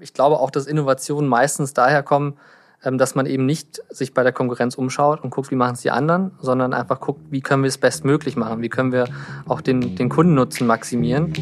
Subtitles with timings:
[0.00, 2.36] Ich glaube auch, dass Innovationen meistens daher kommen,
[2.84, 5.80] ähm, dass man eben nicht sich bei der Konkurrenz umschaut und guckt, wie machen es
[5.80, 9.08] die anderen, sondern einfach guckt, wie können wir es bestmöglich machen, wie können wir
[9.48, 11.32] auch den, den Kundennutzen maximieren.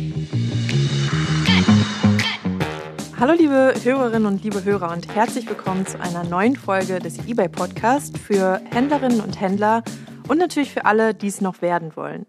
[3.21, 7.51] Hallo liebe Hörerinnen und liebe Hörer und herzlich willkommen zu einer neuen Folge des eBay
[7.51, 9.83] Podcast für Händlerinnen und Händler
[10.29, 12.25] und natürlich für alle, die es noch werden wollen.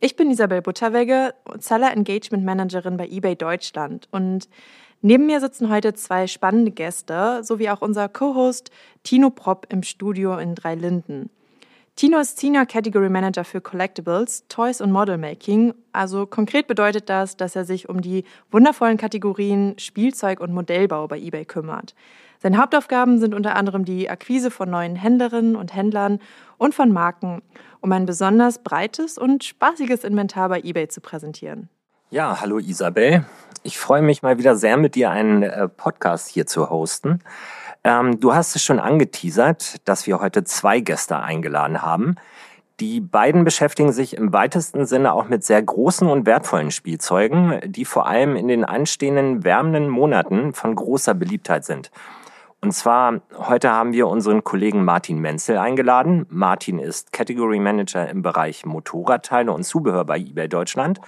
[0.00, 4.48] Ich bin Isabel Butterwegge, Seller Engagement Managerin bei eBay Deutschland und
[5.00, 8.70] neben mir sitzen heute zwei spannende Gäste sowie auch unser Co-Host
[9.02, 11.30] Tino Propp im Studio in Dreilinden.
[11.96, 15.74] Tino ist Senior Category Manager für Collectibles, Toys und Model Making.
[15.92, 21.18] Also konkret bedeutet das, dass er sich um die wundervollen Kategorien Spielzeug und Modellbau bei
[21.18, 21.94] eBay kümmert.
[22.38, 26.20] Seine Hauptaufgaben sind unter anderem die Akquise von neuen Händlerinnen und Händlern
[26.56, 27.42] und von Marken,
[27.82, 31.68] um ein besonders breites und spaßiges Inventar bei eBay zu präsentieren.
[32.12, 33.24] Ja, hallo Isabel.
[33.62, 37.20] Ich freue mich mal wieder sehr, mit dir einen äh, Podcast hier zu hosten.
[37.84, 42.16] Ähm, du hast es schon angeteasert, dass wir heute zwei Gäste eingeladen haben.
[42.80, 47.84] Die beiden beschäftigen sich im weitesten Sinne auch mit sehr großen und wertvollen Spielzeugen, die
[47.84, 51.92] vor allem in den anstehenden wärmenden Monaten von großer Beliebtheit sind.
[52.60, 56.26] Und zwar, heute haben wir unseren Kollegen Martin Menzel eingeladen.
[56.28, 61.00] Martin ist Category Manager im Bereich Motorradteile und Zubehör bei eBay Deutschland.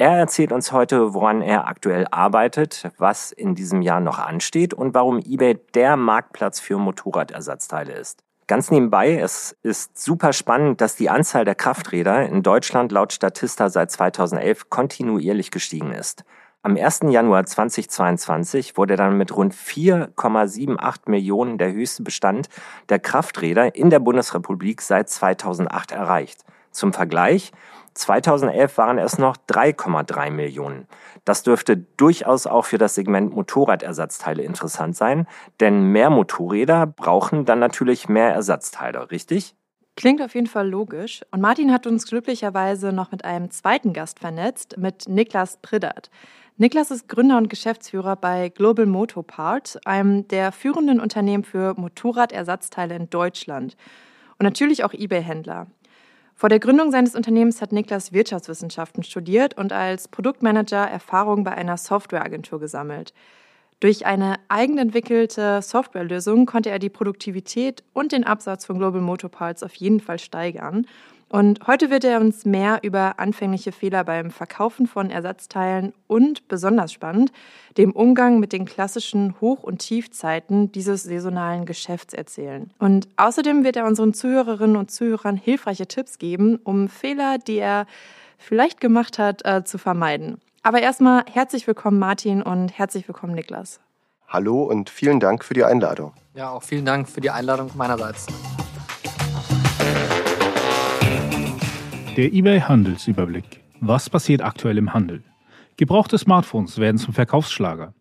[0.00, 4.94] Er erzählt uns heute, woran er aktuell arbeitet, was in diesem Jahr noch ansteht und
[4.94, 8.22] warum eBay der Marktplatz für Motorradersatzteile ist.
[8.46, 13.70] Ganz nebenbei, es ist super spannend, dass die Anzahl der Krafträder in Deutschland laut Statista
[13.70, 16.24] seit 2011 kontinuierlich gestiegen ist.
[16.62, 17.00] Am 1.
[17.08, 22.48] Januar 2022 wurde dann mit rund 4,78 Millionen der höchste Bestand
[22.88, 26.44] der Krafträder in der Bundesrepublik seit 2008 erreicht.
[26.70, 27.52] Zum Vergleich,
[27.94, 30.86] 2011 waren es noch 3,3 Millionen.
[31.24, 35.26] Das dürfte durchaus auch für das Segment Motorradersatzteile interessant sein,
[35.60, 39.54] denn mehr Motorräder brauchen dann natürlich mehr Ersatzteile, richtig?
[39.96, 41.22] Klingt auf jeden Fall logisch.
[41.32, 46.08] Und Martin hat uns glücklicherweise noch mit einem zweiten Gast vernetzt, mit Niklas Priddert.
[46.56, 53.10] Niklas ist Gründer und Geschäftsführer bei Global Motopart, einem der führenden Unternehmen für Motorradersatzteile in
[53.10, 53.76] Deutschland.
[54.38, 55.66] Und natürlich auch eBay-Händler.
[56.38, 61.76] Vor der Gründung seines Unternehmens hat Niklas Wirtschaftswissenschaften studiert und als Produktmanager Erfahrung bei einer
[61.76, 63.12] Softwareagentur gesammelt.
[63.80, 69.64] Durch eine eigenentwickelte Softwarelösung konnte er die Produktivität und den Absatz von Global Motor Parts
[69.64, 70.86] auf jeden Fall steigern
[71.28, 76.92] und heute wird er uns mehr über anfängliche Fehler beim Verkaufen von Ersatzteilen und besonders
[76.92, 77.32] spannend,
[77.76, 82.70] dem Umgang mit den klassischen Hoch- und Tiefzeiten dieses saisonalen Geschäfts erzählen.
[82.78, 87.86] Und außerdem wird er unseren Zuhörerinnen und Zuhörern hilfreiche Tipps geben, um Fehler, die er
[88.38, 90.40] vielleicht gemacht hat, äh, zu vermeiden.
[90.62, 93.80] Aber erstmal herzlich willkommen Martin und herzlich willkommen Niklas.
[94.28, 96.12] Hallo und vielen Dank für die Einladung.
[96.34, 98.26] Ja, auch vielen Dank für die Einladung meinerseits.
[102.18, 103.62] Der eBay Handelsüberblick.
[103.80, 105.22] Was passiert aktuell im Handel?
[105.76, 107.94] Gebrauchte Smartphones werden zum Verkaufsschlager.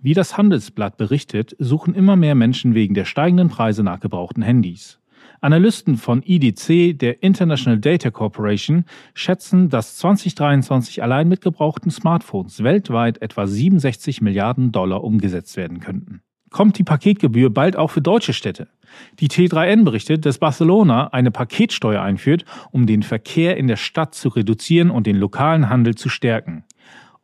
[0.00, 5.00] Wie das Handelsblatt berichtet, suchen immer mehr Menschen wegen der steigenden Preise nach gebrauchten Handys.
[5.40, 13.20] Analysten von IDC, der International Data Corporation, schätzen, dass 2023 allein mit gebrauchten Smartphones weltweit
[13.22, 16.22] etwa 67 Milliarden Dollar umgesetzt werden könnten
[16.54, 18.68] kommt die Paketgebühr bald auch für deutsche Städte.
[19.18, 24.28] Die T3N berichtet, dass Barcelona eine Paketsteuer einführt, um den Verkehr in der Stadt zu
[24.28, 26.62] reduzieren und den lokalen Handel zu stärken.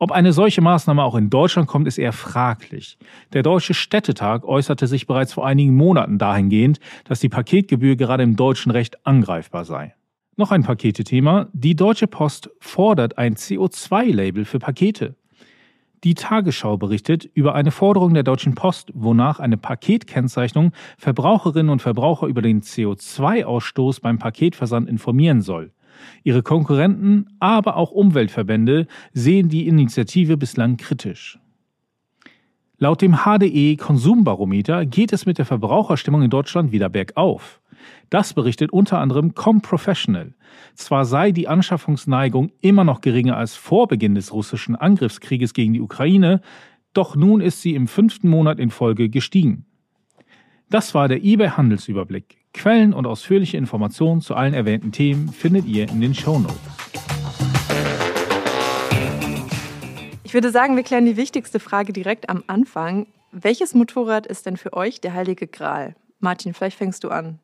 [0.01, 2.99] Ob eine solche Maßnahme auch in Deutschland kommt, ist eher fraglich.
[3.33, 8.35] Der Deutsche Städtetag äußerte sich bereits vor einigen Monaten dahingehend, dass die Paketgebühr gerade im
[8.35, 9.95] deutschen Recht angreifbar sei.
[10.35, 11.47] Noch ein Paketethema.
[11.53, 15.15] Die Deutsche Post fordert ein CO2-Label für Pakete.
[16.03, 22.27] Die Tagesschau berichtet über eine Forderung der Deutschen Post, wonach eine Paketkennzeichnung Verbraucherinnen und Verbraucher
[22.27, 25.73] über den CO2-Ausstoß beim Paketversand informieren soll.
[26.25, 31.39] Ihre Konkurrenten, aber auch Umweltverbände sehen die Initiative bislang kritisch.
[32.83, 37.61] Laut dem HDE Konsumbarometer geht es mit der Verbraucherstimmung in Deutschland wieder bergauf.
[38.09, 40.33] Das berichtet unter anderem Comprofessional.
[40.75, 45.83] Zwar sei die Anschaffungsneigung immer noch geringer als vor Beginn des russischen Angriffskrieges gegen die
[45.83, 46.41] Ukraine,
[46.95, 49.67] doch nun ist sie im fünften Monat in Folge gestiegen.
[50.71, 52.39] Das war der eBay Handelsüberblick.
[52.55, 57.10] Quellen und ausführliche Informationen zu allen erwähnten Themen findet ihr in den Show Notes.
[60.31, 63.09] Ich würde sagen, wir klären die wichtigste Frage direkt am Anfang.
[63.33, 65.97] Welches Motorrad ist denn für euch der heilige Gral?
[66.21, 67.41] Martin, vielleicht fängst du an.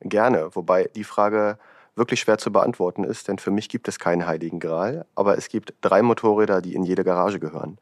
[0.00, 1.58] Gerne, wobei die Frage
[1.96, 5.50] wirklich schwer zu beantworten ist, denn für mich gibt es keinen heiligen Gral, aber es
[5.50, 7.76] gibt drei Motorräder, die in jede Garage gehören.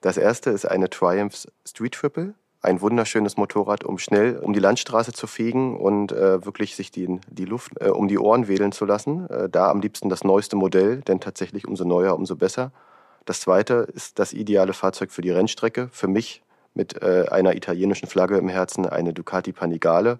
[0.00, 5.12] Das erste ist eine Triumph Street Triple, ein wunderschönes Motorrad, um schnell um die Landstraße
[5.12, 8.84] zu fegen und äh, wirklich sich die, die Luft äh, um die Ohren wedeln zu
[8.84, 9.28] lassen.
[9.28, 12.70] Äh, da am liebsten das neueste Modell, denn tatsächlich umso neuer, umso besser.
[13.24, 15.88] Das zweite ist das ideale Fahrzeug für die Rennstrecke.
[15.92, 16.42] Für mich
[16.74, 20.18] mit äh, einer italienischen Flagge im Herzen eine Ducati Panigale.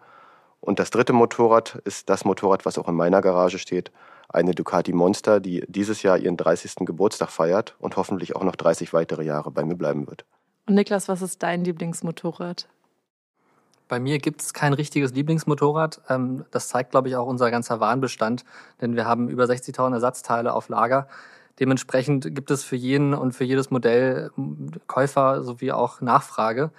[0.60, 3.90] Und das dritte Motorrad ist das Motorrad, was auch in meiner Garage steht,
[4.28, 6.86] eine Ducati Monster, die dieses Jahr ihren 30.
[6.86, 10.24] Geburtstag feiert und hoffentlich auch noch 30 weitere Jahre bei mir bleiben wird.
[10.66, 12.68] Und Niklas, was ist dein Lieblingsmotorrad?
[13.88, 16.00] Bei mir gibt es kein richtiges Lieblingsmotorrad.
[16.08, 18.44] Ähm, das zeigt, glaube ich, auch unser ganzer Warenbestand,
[18.80, 21.08] denn wir haben über 60.000 Ersatzteile auf Lager.
[21.60, 24.30] Dementsprechend gibt es für jeden und für jedes Modell
[24.86, 26.70] Käufer sowie auch Nachfrage.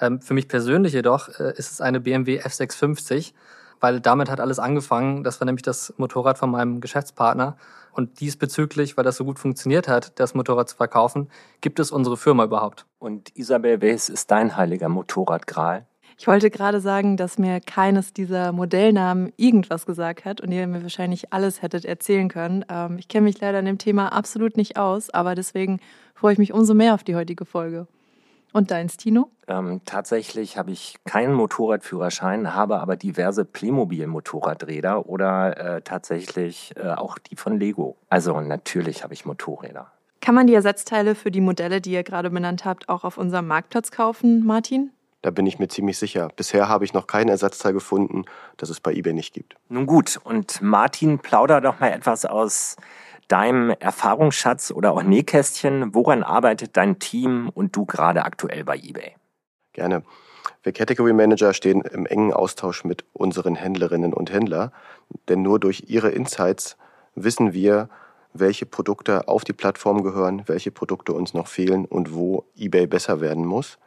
[0.00, 3.32] Ähm, für mich persönlich jedoch äh, ist es eine BMW F650,
[3.80, 5.24] weil damit hat alles angefangen.
[5.24, 7.56] Das war nämlich das Motorrad von meinem Geschäftspartner.
[7.92, 11.28] Und diesbezüglich, weil das so gut funktioniert hat, das Motorrad zu verkaufen,
[11.60, 12.86] gibt es unsere Firma überhaupt.
[12.98, 15.86] Und Isabel, welches ist dein heiliger Motorradgral?
[16.20, 20.82] Ich wollte gerade sagen, dass mir keines dieser Modellnamen irgendwas gesagt hat und ihr mir
[20.82, 22.64] wahrscheinlich alles hättet erzählen können.
[22.68, 25.78] Ähm, ich kenne mich leider an dem Thema absolut nicht aus, aber deswegen
[26.14, 27.86] freue ich mich umso mehr auf die heutige Folge.
[28.52, 29.30] Und deins, Tino?
[29.46, 37.18] Ähm, tatsächlich habe ich keinen Motorradführerschein, habe aber diverse Playmobil-Motorradräder oder äh, tatsächlich äh, auch
[37.18, 37.96] die von Lego.
[38.08, 39.92] Also natürlich habe ich Motorräder.
[40.20, 43.46] Kann man die Ersatzteile für die Modelle, die ihr gerade benannt habt, auch auf unserem
[43.46, 44.90] Marktplatz kaufen, Martin?
[45.28, 46.30] Da bin ich mir ziemlich sicher.
[46.36, 48.24] Bisher habe ich noch kein Ersatzteil gefunden,
[48.56, 49.56] das es bei eBay nicht gibt.
[49.68, 52.76] Nun gut, und Martin, plauder doch mal etwas aus
[53.28, 55.94] deinem Erfahrungsschatz oder auch Nähkästchen.
[55.94, 59.16] Woran arbeitet dein Team und du gerade aktuell bei eBay?
[59.74, 60.02] Gerne.
[60.62, 64.72] Wir Category Manager stehen im engen Austausch mit unseren Händlerinnen und Händlern,
[65.28, 66.78] denn nur durch ihre Insights
[67.14, 67.90] wissen wir,
[68.32, 73.20] welche Produkte auf die Plattform gehören, welche Produkte uns noch fehlen und wo eBay besser
[73.20, 73.78] werden muss.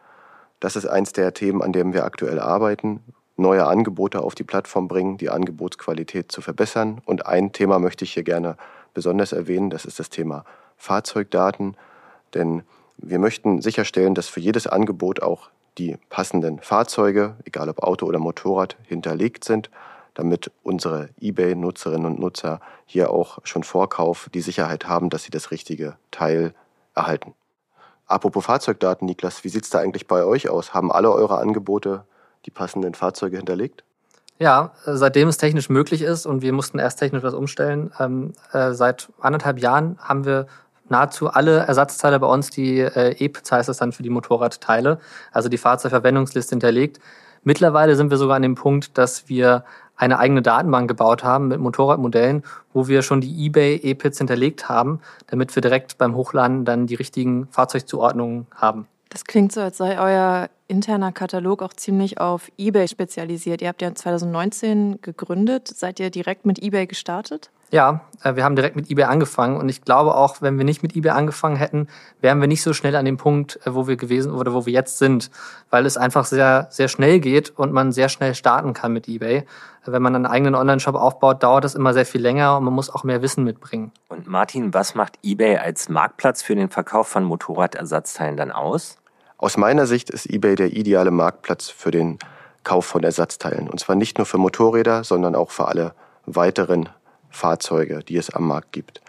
[0.61, 3.01] Das ist eins der Themen, an denen wir aktuell arbeiten.
[3.35, 7.01] Neue Angebote auf die Plattform bringen, die Angebotsqualität zu verbessern.
[7.03, 8.55] Und ein Thema möchte ich hier gerne
[8.93, 10.45] besonders erwähnen, das ist das Thema
[10.77, 11.75] Fahrzeugdaten.
[12.35, 12.61] Denn
[12.97, 15.49] wir möchten sicherstellen, dass für jedes Angebot auch
[15.79, 19.71] die passenden Fahrzeuge, egal ob Auto oder Motorrad, hinterlegt sind,
[20.13, 25.31] damit unsere eBay-Nutzerinnen und Nutzer hier auch schon vor Kauf die Sicherheit haben, dass sie
[25.31, 26.53] das richtige Teil
[26.93, 27.33] erhalten.
[28.11, 30.73] Apropos Fahrzeugdaten, Niklas, wie sieht es da eigentlich bei euch aus?
[30.73, 32.03] Haben alle eure Angebote
[32.45, 33.85] die passenden Fahrzeuge hinterlegt?
[34.37, 38.73] Ja, seitdem es technisch möglich ist und wir mussten erst technisch was umstellen, ähm, äh,
[38.73, 40.47] seit anderthalb Jahren haben wir
[40.89, 44.99] nahezu alle Ersatzteile bei uns, die äh, EPZ heißt es dann für die Motorradteile,
[45.31, 46.99] also die Fahrzeugverwendungsliste hinterlegt.
[47.43, 49.63] Mittlerweile sind wir sogar an dem Punkt, dass wir
[49.95, 52.43] eine eigene Datenbank gebaut haben mit Motorradmodellen,
[52.73, 56.95] wo wir schon die eBay E-Pits hinterlegt haben, damit wir direkt beim Hochladen dann die
[56.95, 58.87] richtigen Fahrzeugzuordnungen haben.
[59.11, 63.61] Das klingt so, als sei euer interner Katalog auch ziemlich auf eBay spezialisiert.
[63.61, 65.67] Ihr habt ja 2019 gegründet.
[65.67, 67.51] Seid ihr direkt mit eBay gestartet?
[67.71, 70.81] Ja, äh, wir haben direkt mit eBay angefangen und ich glaube auch, wenn wir nicht
[70.81, 71.87] mit eBay angefangen hätten,
[72.21, 74.71] wären wir nicht so schnell an dem Punkt, äh, wo wir gewesen oder wo wir
[74.71, 75.29] jetzt sind,
[75.69, 79.45] weil es einfach sehr sehr schnell geht und man sehr schnell starten kann mit eBay.
[79.85, 82.89] Wenn man einen eigenen Online-Shop aufbaut, dauert das immer sehr viel länger und man muss
[82.89, 83.91] auch mehr Wissen mitbringen.
[84.09, 89.00] Und Martin, was macht eBay als Marktplatz für den Verkauf von Motorradersatzteilen dann aus?
[89.41, 92.19] Aus meiner Sicht ist eBay der ideale Marktplatz für den
[92.63, 93.67] Kauf von Ersatzteilen.
[93.67, 95.95] Und zwar nicht nur für Motorräder, sondern auch für alle
[96.27, 96.89] weiteren
[97.31, 99.01] Fahrzeuge, die es am Markt gibt.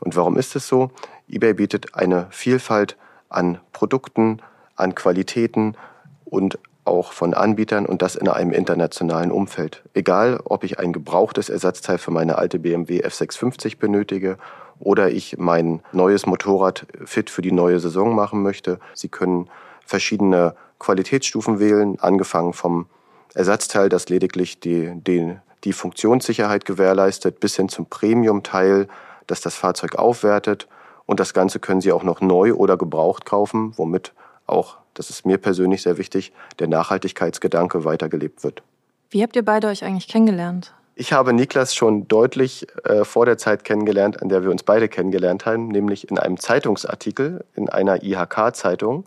[0.00, 0.90] Und warum ist es so?
[1.28, 2.96] eBay bietet eine Vielfalt
[3.28, 4.40] an Produkten,
[4.74, 5.76] an Qualitäten
[6.24, 9.82] und auch von Anbietern und das in einem internationalen Umfeld.
[9.92, 14.38] Egal, ob ich ein gebrauchtes Ersatzteil für meine alte BMW F650 benötige
[14.78, 18.80] oder ich mein neues Motorrad fit für die neue Saison machen möchte.
[18.94, 19.50] Sie können
[19.86, 22.86] verschiedene Qualitätsstufen wählen, angefangen vom
[23.34, 28.88] Ersatzteil, das lediglich die, die, die Funktionssicherheit gewährleistet, bis hin zum Premium-Teil,
[29.26, 30.68] das das Fahrzeug aufwertet.
[31.06, 34.12] Und das Ganze können Sie auch noch neu oder gebraucht kaufen, womit
[34.46, 38.62] auch, das ist mir persönlich sehr wichtig, der Nachhaltigkeitsgedanke weitergelebt wird.
[39.10, 40.72] Wie habt ihr beide euch eigentlich kennengelernt?
[40.96, 44.88] Ich habe Niklas schon deutlich äh, vor der Zeit kennengelernt, an der wir uns beide
[44.88, 49.04] kennengelernt haben, nämlich in einem Zeitungsartikel in einer IHK-Zeitung.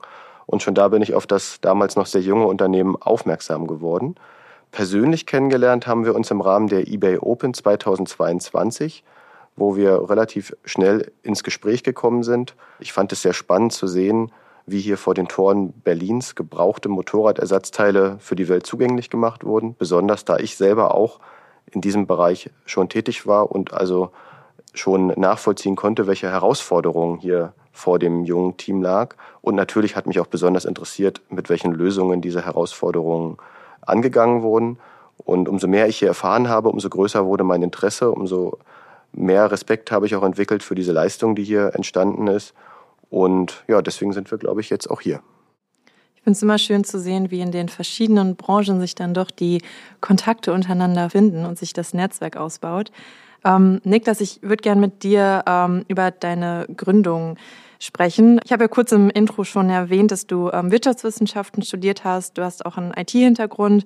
[0.47, 4.15] Und schon da bin ich auf das damals noch sehr junge Unternehmen aufmerksam geworden.
[4.71, 9.03] Persönlich kennengelernt haben wir uns im Rahmen der eBay Open 2022,
[9.55, 12.55] wo wir relativ schnell ins Gespräch gekommen sind.
[12.79, 14.31] Ich fand es sehr spannend zu sehen,
[14.65, 20.25] wie hier vor den Toren Berlins gebrauchte Motorradersatzteile für die Welt zugänglich gemacht wurden, besonders
[20.25, 21.19] da ich selber auch
[21.71, 24.11] in diesem Bereich schon tätig war und also
[24.73, 29.15] schon nachvollziehen konnte, welche Herausforderungen hier vor dem jungen Team lag.
[29.41, 33.37] Und natürlich hat mich auch besonders interessiert, mit welchen Lösungen diese Herausforderungen
[33.81, 34.79] angegangen wurden.
[35.17, 38.57] Und umso mehr ich hier erfahren habe, umso größer wurde mein Interesse, umso
[39.13, 42.53] mehr Respekt habe ich auch entwickelt für diese Leistung, die hier entstanden ist.
[43.09, 45.21] Und ja, deswegen sind wir, glaube ich, jetzt auch hier.
[46.15, 49.31] Ich finde es immer schön zu sehen, wie in den verschiedenen Branchen sich dann doch
[49.31, 49.61] die
[50.01, 52.91] Kontakte untereinander finden und sich das Netzwerk ausbaut.
[53.45, 57.37] Ähm, Niklas, ich würde gerne mit dir ähm, über deine Gründung
[57.79, 58.39] sprechen.
[58.43, 62.37] Ich habe ja kurz im Intro schon erwähnt, dass du ähm, Wirtschaftswissenschaften studiert hast.
[62.37, 63.85] Du hast auch einen IT-Hintergrund.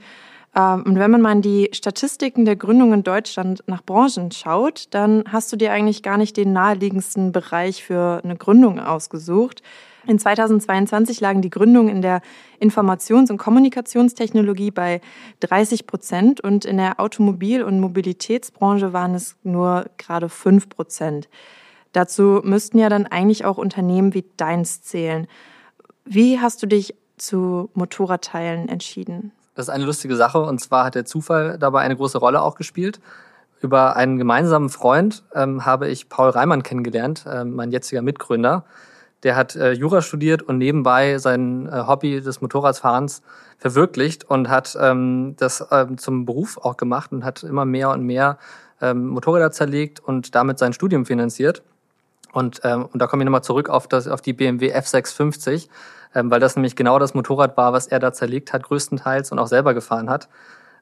[0.56, 4.88] Ähm, und wenn man mal in die Statistiken der Gründung in Deutschland nach Branchen schaut,
[4.92, 9.62] dann hast du dir eigentlich gar nicht den naheliegendsten Bereich für eine Gründung ausgesucht.
[10.08, 12.22] In 2022 lagen die Gründungen in der
[12.60, 15.02] Informations- und Kommunikationstechnologie bei
[15.42, 21.30] 30 Prozent und in der Automobil- und Mobilitätsbranche waren es nur gerade 5 Prozent.
[21.92, 25.28] Dazu müssten ja dann eigentlich auch Unternehmen wie deins zählen.
[26.06, 29.32] Wie hast du dich zu Motorradteilen entschieden?
[29.54, 32.56] Das ist eine lustige Sache und zwar hat der Zufall dabei eine große Rolle auch
[32.56, 33.00] gespielt.
[33.60, 38.66] Über einen gemeinsamen Freund ähm, habe ich Paul Reimann kennengelernt, äh, mein jetziger Mitgründer.
[39.24, 43.22] Der hat äh, Jura studiert und nebenbei sein äh, Hobby des Motorradfahrens
[43.58, 48.04] verwirklicht und hat ähm, das ähm, zum Beruf auch gemacht und hat immer mehr und
[48.04, 48.38] mehr
[48.82, 51.62] ähm, Motorräder zerlegt und damit sein Studium finanziert.
[52.34, 55.68] Und, ähm, und da komme ich nochmal zurück auf, das, auf die BMW F650
[56.16, 59.40] ähm, weil das nämlich genau das Motorrad war, was er da zerlegt hat, größtenteils und
[59.40, 60.30] auch selber gefahren hat.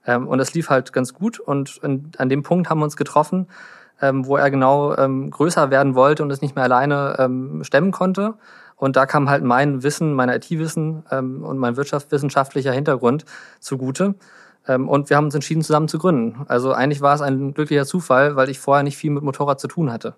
[0.05, 2.97] Ähm, und das lief halt ganz gut und in, an dem Punkt haben wir uns
[2.97, 3.47] getroffen,
[4.01, 7.91] ähm, wo er genau ähm, größer werden wollte und es nicht mehr alleine ähm, stemmen
[7.91, 8.35] konnte.
[8.75, 13.25] Und da kam halt mein Wissen, mein IT-Wissen ähm, und mein wirtschaftswissenschaftlicher Hintergrund
[13.59, 14.15] zugute.
[14.67, 16.45] Ähm, und wir haben uns entschieden, zusammen zu gründen.
[16.47, 19.67] Also eigentlich war es ein glücklicher Zufall, weil ich vorher nicht viel mit Motorrad zu
[19.67, 20.15] tun hatte.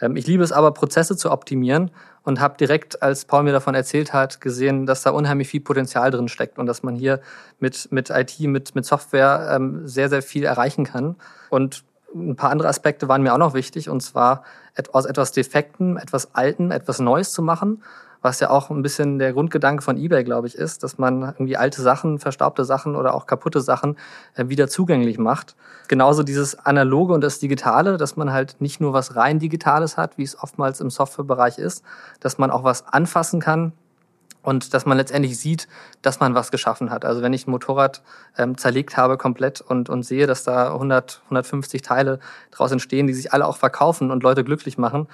[0.00, 1.90] Ähm, ich liebe es aber, Prozesse zu optimieren
[2.22, 6.10] und habe direkt, als Paul mir davon erzählt hat, gesehen, dass da unheimlich viel Potenzial
[6.10, 7.20] drin steckt und dass man hier
[7.60, 11.16] mit, mit IT, mit, mit Software ähm, sehr, sehr viel erreichen kann.
[11.50, 14.44] Und ein paar andere Aspekte waren mir auch noch wichtig, und zwar
[14.92, 17.82] aus etwas Defekten, etwas Alten, etwas Neues zu machen
[18.22, 21.56] was ja auch ein bisschen der Grundgedanke von eBay, glaube ich, ist, dass man irgendwie
[21.56, 23.96] alte Sachen, verstaubte Sachen oder auch kaputte Sachen
[24.34, 25.56] äh, wieder zugänglich macht.
[25.88, 30.16] Genauso dieses Analoge und das Digitale, dass man halt nicht nur was rein Digitales hat,
[30.16, 31.84] wie es oftmals im Softwarebereich ist,
[32.20, 33.72] dass man auch was anfassen kann,
[34.42, 35.68] und dass man letztendlich sieht,
[36.02, 37.04] dass man was geschaffen hat.
[37.04, 38.02] Also wenn ich ein Motorrad
[38.36, 42.18] ähm, zerlegt habe komplett und, und sehe, dass da 100, 150 Teile
[42.50, 45.08] draus entstehen, die sich alle auch verkaufen und Leute glücklich machen,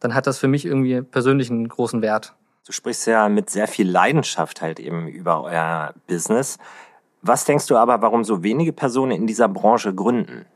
[0.00, 2.34] dann hat das für mich irgendwie persönlich einen großen Wert.
[2.66, 6.58] Du sprichst ja mit sehr viel Leidenschaft halt eben über euer Business.
[7.20, 10.46] Was denkst du aber, warum so wenige Personen in dieser Branche gründen?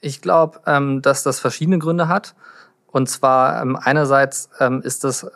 [0.00, 2.34] Ich glaube, ähm, dass das verschiedene Gründe hat.
[2.90, 5.30] Und zwar ähm, einerseits ähm, ist das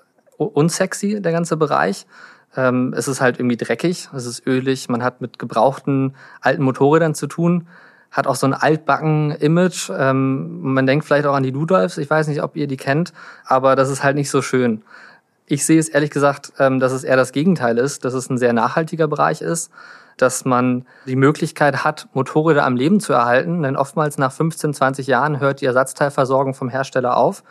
[0.45, 2.07] unsexy, der ganze Bereich.
[2.57, 7.15] Ähm, es ist halt irgendwie dreckig, es ist ölig, man hat mit gebrauchten alten Motorrädern
[7.15, 7.67] zu tun,
[8.11, 9.91] hat auch so ein altbacken Image.
[9.97, 13.13] Ähm, man denkt vielleicht auch an die Ludolfs, ich weiß nicht, ob ihr die kennt,
[13.47, 14.83] aber das ist halt nicht so schön.
[15.47, 18.39] Ich sehe es ehrlich gesagt, ähm, dass es eher das Gegenteil ist, dass es ein
[18.39, 19.71] sehr nachhaltiger Bereich ist,
[20.19, 25.07] dass man die Möglichkeit hat, Motorräder am Leben zu erhalten, denn oftmals nach 15, 20
[25.07, 27.43] Jahren hört die Ersatzteilversorgung vom Hersteller auf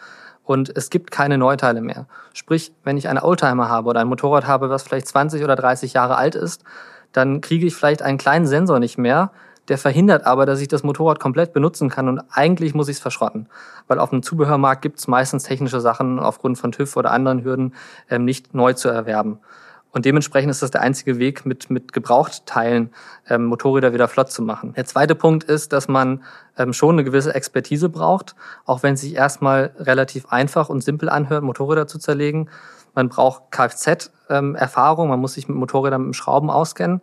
[0.43, 2.07] und es gibt keine Neuteile mehr.
[2.33, 5.93] Sprich, wenn ich einen Oldtimer habe oder ein Motorrad habe, was vielleicht 20 oder 30
[5.93, 6.63] Jahre alt ist,
[7.11, 9.31] dann kriege ich vielleicht einen kleinen Sensor nicht mehr,
[9.67, 13.01] der verhindert aber, dass ich das Motorrad komplett benutzen kann und eigentlich muss ich es
[13.01, 13.47] verschrotten.
[13.87, 17.73] Weil auf dem Zubehörmarkt gibt es meistens technische Sachen aufgrund von TÜV oder anderen Hürden
[18.09, 19.39] ähm, nicht neu zu erwerben.
[19.91, 22.93] Und dementsprechend ist das der einzige Weg, mit, mit Gebrauchtteilen
[23.29, 24.73] ähm, Motorräder wieder flott zu machen.
[24.73, 26.23] Der zweite Punkt ist, dass man
[26.57, 31.09] ähm, schon eine gewisse Expertise braucht, auch wenn es sich erstmal relativ einfach und simpel
[31.09, 32.49] anhört, Motorräder zu zerlegen.
[32.93, 34.57] Man braucht Kfz-Erfahrung, ähm,
[35.07, 37.01] man muss sich mit Motorrädern mit Schrauben auskennen.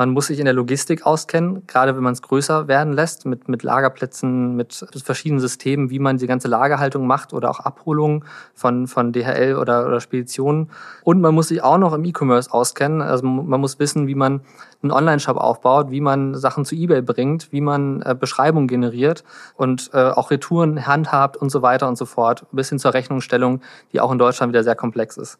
[0.00, 3.48] Man muss sich in der Logistik auskennen, gerade wenn man es größer werden lässt, mit,
[3.48, 8.86] mit Lagerplätzen, mit verschiedenen Systemen, wie man die ganze Lagerhaltung macht oder auch Abholung von,
[8.86, 10.70] von DHL oder, oder Speditionen.
[11.04, 13.02] Und man muss sich auch noch im E-Commerce auskennen.
[13.02, 14.40] Also man muss wissen, wie man
[14.82, 19.22] einen Online-Shop aufbaut, wie man Sachen zu eBay bringt, wie man äh, Beschreibungen generiert
[19.56, 23.60] und äh, auch Retouren handhabt und so weiter und so fort, bis hin zur Rechnungsstellung,
[23.92, 25.38] die auch in Deutschland wieder sehr komplex ist.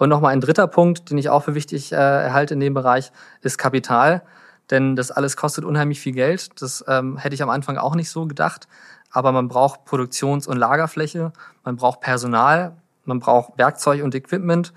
[0.00, 3.12] Und nochmal ein dritter Punkt, den ich auch für wichtig äh, erhalte in dem Bereich,
[3.42, 4.22] ist Kapital.
[4.70, 6.62] Denn das alles kostet unheimlich viel Geld.
[6.62, 8.66] Das ähm, hätte ich am Anfang auch nicht so gedacht.
[9.10, 14.72] Aber man braucht Produktions- und Lagerfläche, man braucht Personal, man braucht Werkzeug und Equipment.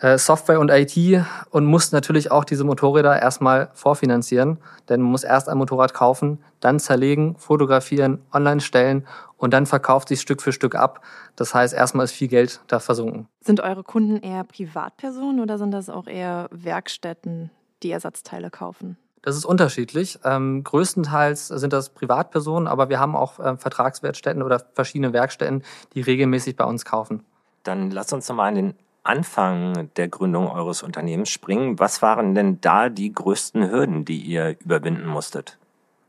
[0.00, 4.58] Äh, Software und IT und muss natürlich auch diese Motorräder erstmal vorfinanzieren.
[4.88, 10.08] Denn man muss erst ein Motorrad kaufen, dann zerlegen, fotografieren, online stellen und dann verkauft
[10.08, 11.02] sich Stück für Stück ab.
[11.36, 13.28] Das heißt, erstmal ist viel Geld da versunken.
[13.40, 17.50] Sind eure Kunden eher Privatpersonen oder sind das auch eher Werkstätten,
[17.82, 18.96] die Ersatzteile kaufen?
[19.22, 20.18] Das ist unterschiedlich.
[20.24, 25.62] Ähm, größtenteils sind das Privatpersonen, aber wir haben auch äh, Vertragswerkstätten oder verschiedene Werkstätten,
[25.94, 27.22] die regelmäßig bei uns kaufen.
[27.62, 31.78] Dann lass uns nochmal an den Anfang der Gründung eures Unternehmens springen.
[31.78, 35.58] Was waren denn da die größten Hürden, die ihr überwinden musstet?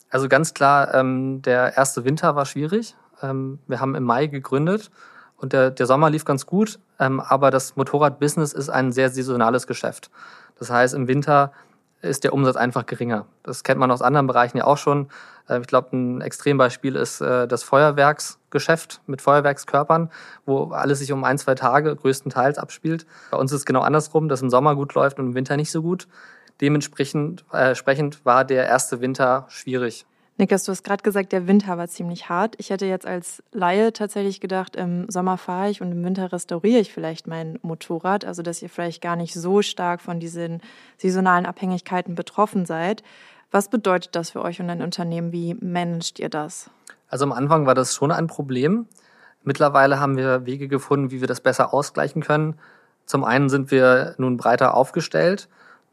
[0.10, 2.96] Also ganz klar, ähm, der erste Winter war schwierig.
[3.22, 4.92] Ähm, wir haben im Mai gegründet
[5.38, 9.68] und der, der Sommer lief ganz gut, ähm, aber das Motorradbusiness ist ein sehr saisonales
[9.68, 10.12] Geschäft.
[10.60, 11.54] Das heißt, im Winter
[12.02, 13.26] ist der Umsatz einfach geringer.
[13.44, 15.10] Das kennt man aus anderen Bereichen ja auch schon.
[15.48, 20.10] Äh, ich glaube, ein Extrembeispiel ist äh, das Feuerwerksgeschäft mit Feuerwerkskörpern,
[20.46, 23.06] wo alles sich um ein, zwei Tage größtenteils abspielt.
[23.32, 25.72] Bei uns ist es genau andersrum, dass im Sommer gut läuft und im Winter nicht
[25.72, 26.08] so gut.
[26.60, 27.76] Dementsprechend äh,
[28.24, 30.06] war der erste Winter schwierig.
[30.38, 32.56] Niklas, du hast gerade gesagt, der Winter war ziemlich hart.
[32.58, 36.80] Ich hätte jetzt als Laie tatsächlich gedacht, im Sommer fahre ich und im Winter restauriere
[36.80, 38.26] ich vielleicht mein Motorrad.
[38.26, 40.62] Also, dass ihr vielleicht gar nicht so stark von diesen
[40.98, 43.04] saisonalen Abhängigkeiten betroffen seid.
[43.52, 45.32] Was bedeutet das für euch und ein Unternehmen?
[45.32, 46.70] Wie managt ihr das?
[47.10, 48.88] Also am Anfang war das schon ein Problem.
[49.44, 52.56] Mittlerweile haben wir Wege gefunden, wie wir das besser ausgleichen können.
[53.06, 55.50] Zum einen sind wir nun breiter aufgestellt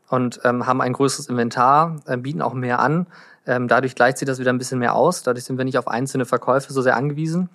[0.09, 3.09] und ähm, haben ein größeres Inventar, äh, bieten auch mehr an.
[3.49, 5.23] Ähm, dadurch gleicht sich das wieder ein bisschen mehr aus.
[5.23, 7.49] Dadurch sind wir nicht auf einzelne Verkäufe so sehr angewiesen.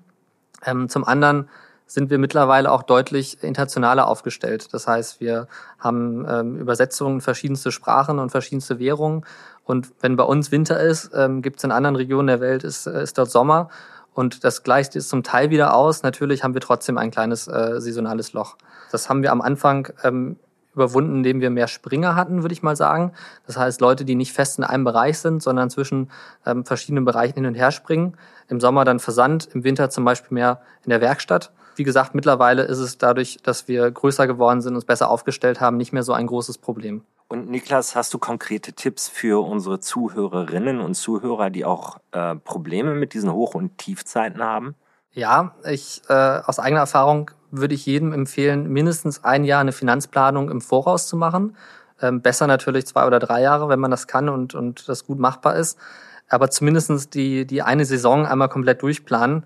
[0.65, 1.47] Ähm, zum anderen
[1.85, 4.73] sind wir mittlerweile auch deutlich internationaler aufgestellt.
[4.73, 5.47] Das heißt, wir
[5.77, 9.23] haben ähm, Übersetzungen verschiedenste Sprachen und verschiedenste Währungen.
[9.65, 12.87] Und wenn bei uns Winter ist, ähm, gibt es in anderen Regionen der Welt, ist,
[12.87, 13.69] äh, ist dort Sommer.
[14.15, 16.01] Und das gleicht jetzt zum Teil wieder aus.
[16.01, 18.57] Natürlich haben wir trotzdem ein kleines äh, saisonales Loch.
[18.91, 20.37] Das haben wir am Anfang ähm,
[20.73, 23.13] überwunden, indem wir mehr Springer hatten, würde ich mal sagen.
[23.45, 26.11] Das heißt, Leute, die nicht fest in einem Bereich sind, sondern zwischen
[26.45, 28.17] ähm, verschiedenen Bereichen hin und her springen.
[28.47, 31.51] Im Sommer dann Versand, im Winter zum Beispiel mehr in der Werkstatt.
[31.75, 35.77] Wie gesagt, mittlerweile ist es dadurch, dass wir größer geworden sind, uns besser aufgestellt haben,
[35.77, 37.03] nicht mehr so ein großes Problem.
[37.27, 42.93] Und Niklas, hast du konkrete Tipps für unsere Zuhörerinnen und Zuhörer, die auch äh, Probleme
[42.93, 44.75] mit diesen Hoch- und Tiefzeiten haben?
[45.13, 50.49] Ja, ich äh, aus eigener Erfahrung würde ich jedem empfehlen, mindestens ein Jahr eine Finanzplanung
[50.49, 51.55] im Voraus zu machen.
[52.01, 55.19] Ähm, besser natürlich zwei oder drei Jahre, wenn man das kann und, und das gut
[55.19, 55.77] machbar ist.
[56.29, 59.45] Aber zumindestens die, die eine Saison einmal komplett durchplanen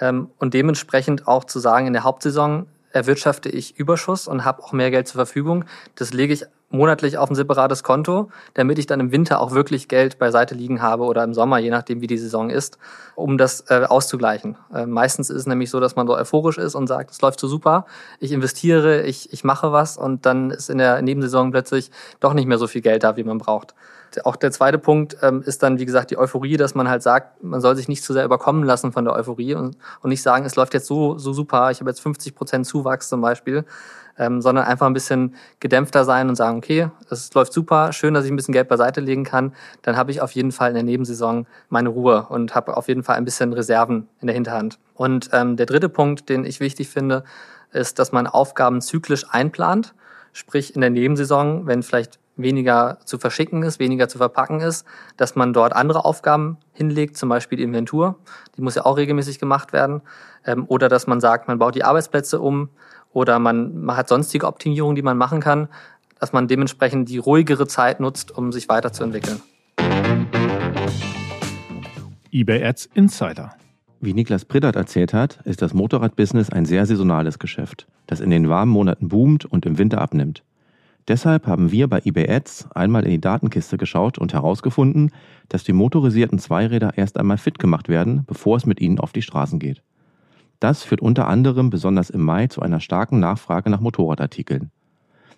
[0.00, 4.72] ähm, und dementsprechend auch zu sagen, in der Hauptsaison erwirtschafte ich Überschuss und habe auch
[4.72, 5.64] mehr Geld zur Verfügung.
[5.96, 9.88] Das lege ich monatlich auf ein separates Konto, damit ich dann im Winter auch wirklich
[9.88, 12.78] Geld beiseite liegen habe oder im Sommer, je nachdem wie die Saison ist,
[13.14, 14.56] um das äh, auszugleichen.
[14.74, 17.40] Äh, meistens ist es nämlich so, dass man so euphorisch ist und sagt, es läuft
[17.40, 17.86] so super,
[18.20, 22.46] ich investiere, ich, ich mache was und dann ist in der Nebensaison plötzlich doch nicht
[22.46, 23.74] mehr so viel Geld da, wie man braucht.
[24.24, 27.44] Auch der zweite Punkt ähm, ist dann, wie gesagt, die Euphorie, dass man halt sagt,
[27.44, 30.46] man soll sich nicht zu sehr überkommen lassen von der Euphorie und, und nicht sagen,
[30.46, 33.64] es läuft jetzt so, so super, ich habe jetzt 50 Prozent Zuwachs zum Beispiel,
[34.18, 38.24] ähm, sondern einfach ein bisschen gedämpfter sein und sagen, okay, es läuft super, schön, dass
[38.24, 40.82] ich ein bisschen Geld beiseite legen kann, dann habe ich auf jeden Fall in der
[40.82, 44.78] Nebensaison meine Ruhe und habe auf jeden Fall ein bisschen Reserven in der Hinterhand.
[44.94, 47.24] Und ähm, der dritte Punkt, den ich wichtig finde,
[47.72, 49.94] ist, dass man Aufgaben zyklisch einplant.
[50.32, 55.34] Sprich, in der Nebensaison, wenn vielleicht weniger zu verschicken ist, weniger zu verpacken ist, dass
[55.34, 58.16] man dort andere Aufgaben hinlegt, zum Beispiel die Inventur,
[58.56, 60.02] die muss ja auch regelmäßig gemacht werden,
[60.46, 62.70] ähm, oder dass man sagt, man baut die Arbeitsplätze um,
[63.12, 65.68] oder man, man hat sonstige Optimierungen, die man machen kann,
[66.20, 69.40] dass man dementsprechend die ruhigere Zeit nutzt, um sich weiterzuentwickeln.
[72.30, 73.54] eBay Ads Insider.
[74.00, 78.48] Wie Niklas Priddert erzählt hat, ist das Motorradbusiness ein sehr saisonales Geschäft, das in den
[78.48, 80.44] warmen Monaten boomt und im Winter abnimmt.
[81.08, 85.10] Deshalb haben wir bei eBay Ads einmal in die Datenkiste geschaut und herausgefunden,
[85.48, 89.22] dass die motorisierten Zweiräder erst einmal fit gemacht werden, bevor es mit ihnen auf die
[89.22, 89.82] Straßen geht.
[90.60, 94.70] Das führt unter anderem besonders im Mai zu einer starken Nachfrage nach Motorradartikeln.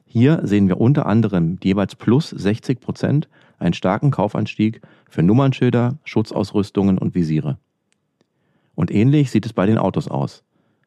[0.06, 3.28] Hier sehen wir unter anderem jeweils plus 60 Prozent
[3.58, 7.58] einen starken Kaufanstieg für Nummernschilder, Schutzausrüstungen und Visiere.
[8.74, 10.42] Und ähnlich sieht es bei den Autos aus.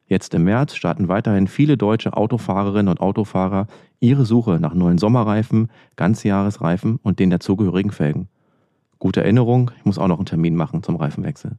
[0.06, 3.68] Jetzt im März starten weiterhin viele deutsche Autofahrerinnen und Autofahrer
[4.00, 8.28] ihre Suche nach neuen Sommerreifen, Ganzjahresreifen und den dazugehörigen Felgen.
[8.98, 11.52] Gute Erinnerung, ich muss auch noch einen Termin machen zum Reifenwechsel.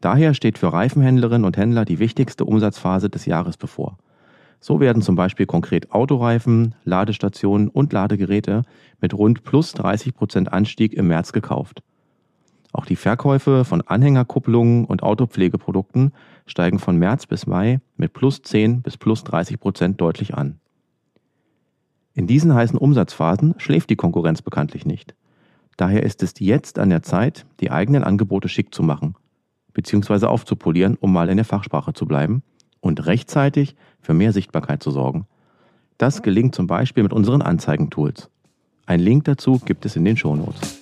[0.00, 3.98] Daher steht für Reifenhändlerinnen und Händler die wichtigste Umsatzphase des Jahres bevor.
[4.60, 8.62] So werden zum Beispiel konkret Autoreifen, Ladestationen und Ladegeräte
[9.00, 11.82] mit rund plus 30 Prozent Anstieg im März gekauft.
[12.72, 16.12] Auch die Verkäufe von Anhängerkupplungen und Autopflegeprodukten
[16.46, 20.60] steigen von März bis Mai mit plus 10 bis plus 30 Prozent deutlich an.
[22.12, 25.14] In diesen heißen Umsatzphasen schläft die Konkurrenz bekanntlich nicht.
[25.76, 29.14] Daher ist es jetzt an der Zeit, die eigenen Angebote schick zu machen,
[29.76, 32.42] beziehungsweise aufzupolieren, um mal in der Fachsprache zu bleiben
[32.80, 35.26] und rechtzeitig für mehr Sichtbarkeit zu sorgen.
[35.98, 38.30] Das gelingt zum Beispiel mit unseren Anzeigentools.
[38.86, 40.80] Ein Link dazu gibt es in den Shownotes.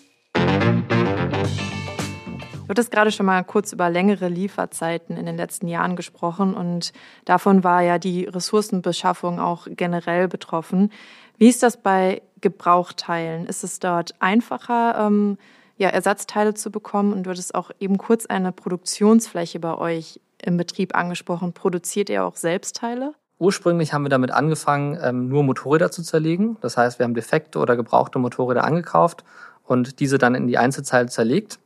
[2.63, 6.93] Du hattest gerade schon mal kurz über längere Lieferzeiten in den letzten Jahren gesprochen und
[7.25, 10.93] davon war ja die Ressourcenbeschaffung auch generell betroffen.
[11.37, 13.47] Wie ist das bei Gebrauchteilen?
[13.47, 15.37] Ist es dort einfacher, ähm,
[15.77, 17.13] ja, Ersatzteile zu bekommen?
[17.13, 21.53] Und du hattest auch eben kurz eine Produktionsfläche bei euch im Betrieb angesprochen.
[21.53, 23.15] Produziert ihr auch selbst Teile?
[23.39, 26.57] Ursprünglich haben wir damit angefangen, ähm, nur Motorräder zu zerlegen.
[26.61, 29.25] Das heißt, wir haben defekte oder gebrauchte Motorräder angekauft
[29.65, 31.59] und diese dann in die Einzelteile zerlegt.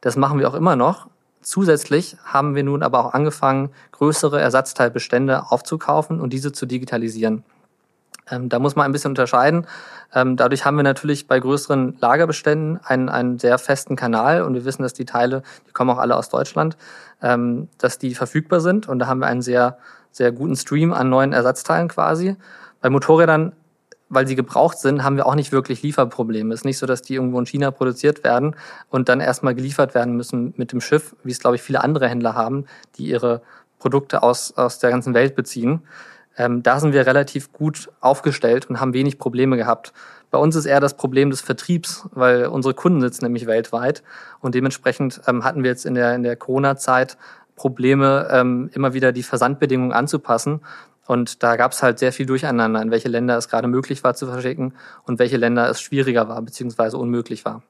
[0.00, 1.08] Das machen wir auch immer noch.
[1.40, 7.44] Zusätzlich haben wir nun aber auch angefangen, größere Ersatzteilbestände aufzukaufen und diese zu digitalisieren.
[8.30, 9.66] Ähm, da muss man ein bisschen unterscheiden.
[10.14, 14.64] Ähm, dadurch haben wir natürlich bei größeren Lagerbeständen einen, einen sehr festen Kanal und wir
[14.64, 16.76] wissen, dass die Teile, die kommen auch alle aus Deutschland,
[17.22, 19.78] ähm, dass die verfügbar sind und da haben wir einen sehr,
[20.10, 22.36] sehr guten Stream an neuen Ersatzteilen quasi.
[22.80, 23.52] Bei Motorrädern,
[24.08, 26.52] weil sie gebraucht sind, haben wir auch nicht wirklich Lieferprobleme.
[26.54, 28.54] Es ist nicht so, dass die irgendwo in China produziert werden
[28.88, 32.08] und dann erstmal geliefert werden müssen mit dem Schiff, wie es, glaube ich, viele andere
[32.08, 33.42] Händler haben, die ihre
[33.78, 35.82] Produkte aus, aus der ganzen Welt beziehen.
[36.36, 39.92] Ähm, da sind wir relativ gut aufgestellt und haben wenig Probleme gehabt.
[40.30, 44.02] Bei uns ist eher das Problem des Vertriebs, weil unsere Kunden sitzen nämlich weltweit
[44.40, 47.16] und dementsprechend ähm, hatten wir jetzt in der, in der Corona-Zeit
[47.54, 50.60] Probleme, ähm, immer wieder die Versandbedingungen anzupassen.
[51.06, 54.14] Und da gab es halt sehr viel Durcheinander, in welche Länder es gerade möglich war
[54.14, 56.96] zu verschicken und welche Länder es schwieriger war bzw.
[56.96, 57.62] unmöglich war.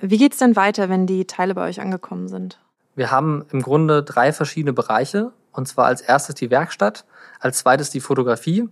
[0.00, 2.58] Wie geht's denn weiter, wenn die Teile bei euch angekommen sind?
[2.96, 5.32] Wir haben im Grunde drei verschiedene Bereiche.
[5.52, 7.04] Und zwar als erstes die Werkstatt,
[7.40, 8.68] als zweites die Fotografie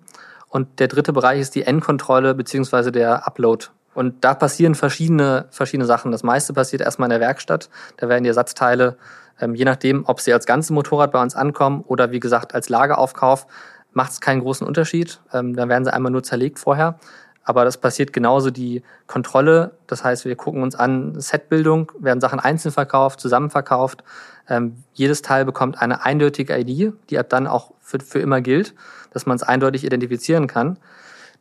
[0.48, 3.66] und der dritte Bereich ist die Endkontrolle beziehungsweise der Upload.
[3.94, 6.12] Und da passieren verschiedene, verschiedene Sachen.
[6.12, 7.68] Das meiste passiert erstmal in der Werkstatt.
[7.96, 8.96] Da werden die Ersatzteile,
[9.40, 12.68] ähm, je nachdem, ob sie als ganze Motorrad bei uns ankommen oder wie gesagt als
[12.68, 13.46] Lageraufkauf,
[13.92, 15.20] macht es keinen großen Unterschied.
[15.32, 16.98] Ähm, dann werden sie einmal nur zerlegt vorher.
[17.42, 19.72] Aber das passiert genauso die Kontrolle.
[19.86, 24.04] Das heißt, wir gucken uns an Setbildung, werden Sachen einzeln verkauft, zusammen verkauft.
[24.48, 28.74] Ähm, jedes Teil bekommt eine eindeutige ID, die ab dann auch für, für immer gilt,
[29.12, 30.78] dass man es eindeutig identifizieren kann.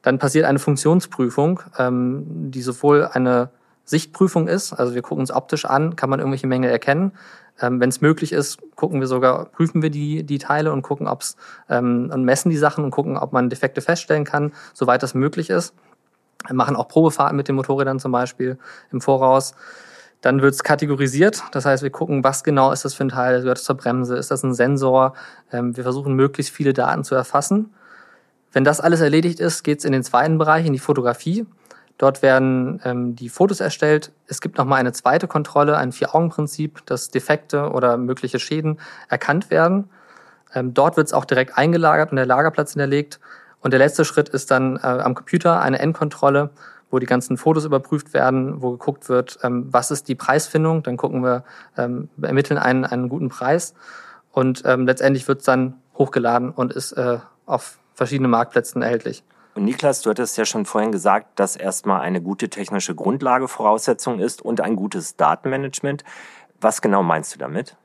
[0.01, 3.49] Dann passiert eine Funktionsprüfung, ähm, die sowohl eine
[3.87, 7.13] Sichtprüfung ist, also wir gucken uns optisch an, kann man irgendwelche Mängel erkennen.
[7.61, 11.07] Ähm, Wenn es möglich ist, gucken wir sogar, prüfen wir die, die Teile und gucken,
[11.07, 11.37] ob's
[11.69, 15.49] ähm, und messen die Sachen und gucken, ob man Defekte feststellen kann, soweit das möglich
[15.49, 15.73] ist.
[16.45, 18.57] Wir machen auch Probefahrten mit den Motorrädern zum Beispiel
[18.91, 19.55] im Voraus.
[20.21, 23.41] Dann wird es kategorisiert, das heißt, wir gucken, was genau ist das für ein Teil,
[23.41, 25.13] gehört es zur Bremse, ist das ein Sensor.
[25.51, 27.73] Ähm, wir versuchen möglichst viele Daten zu erfassen.
[28.51, 31.45] Wenn das alles erledigt ist, geht es in den zweiten Bereich, in die Fotografie.
[31.97, 34.11] Dort werden ähm, die Fotos erstellt.
[34.27, 39.89] Es gibt nochmal eine zweite Kontrolle, ein Vier-Augen-Prinzip, dass Defekte oder mögliche Schäden erkannt werden.
[40.53, 43.19] Ähm, dort wird es auch direkt eingelagert und der Lagerplatz hinterlegt.
[43.61, 46.51] Und der letzte Schritt ist dann äh, am Computer eine Endkontrolle,
[46.89, 50.83] wo die ganzen Fotos überprüft werden, wo geguckt wird, ähm, was ist die Preisfindung.
[50.83, 51.43] Dann gucken wir,
[51.77, 53.73] ähm, ermitteln einen, einen guten Preis.
[54.31, 59.23] Und ähm, letztendlich wird es dann hochgeladen und ist äh, auf verschiedenen Marktplätzen erhältlich.
[59.55, 64.19] Und Niklas, du hattest ja schon vorhin gesagt, dass erstmal eine gute technische Grundlage Voraussetzung
[64.19, 66.03] ist und ein gutes Datenmanagement.
[66.61, 67.75] Was genau meinst du damit?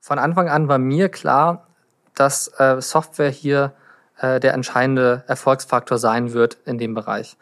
[0.00, 1.68] Von Anfang an war mir klar,
[2.16, 3.74] dass äh, Software hier
[4.18, 7.36] äh, der entscheidende Erfolgsfaktor sein wird in dem Bereich.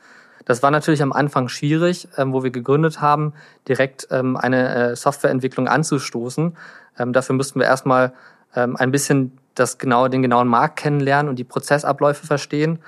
[0.49, 3.35] Das war natürlich am Anfang schwierig, ähm, wo wir gegründet haben,
[3.69, 6.57] direkt ähm, eine äh, Softwareentwicklung anzustoßen.
[6.99, 8.15] Ähm, dafür mussten wir erstmal
[8.57, 12.79] ähm, ein bisschen das genau, den genauen Markt kennenlernen und die Prozessabläufe verstehen.